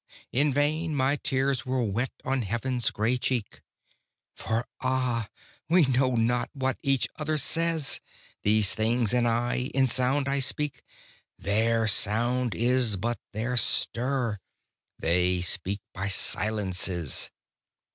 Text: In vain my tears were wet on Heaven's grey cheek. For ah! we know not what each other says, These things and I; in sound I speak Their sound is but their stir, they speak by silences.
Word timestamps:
In 0.31 0.51
vain 0.51 0.95
my 0.95 1.15
tears 1.15 1.63
were 1.63 1.83
wet 1.83 2.09
on 2.25 2.41
Heaven's 2.41 2.89
grey 2.89 3.17
cheek. 3.17 3.61
For 4.33 4.67
ah! 4.81 5.29
we 5.69 5.85
know 5.85 6.15
not 6.15 6.49
what 6.53 6.79
each 6.81 7.07
other 7.17 7.37
says, 7.37 7.99
These 8.41 8.73
things 8.73 9.13
and 9.13 9.27
I; 9.27 9.69
in 9.75 9.85
sound 9.85 10.27
I 10.27 10.39
speak 10.39 10.81
Their 11.37 11.85
sound 11.87 12.55
is 12.55 12.97
but 12.97 13.19
their 13.31 13.55
stir, 13.55 14.39
they 14.97 15.39
speak 15.41 15.81
by 15.93 16.07
silences. 16.07 17.29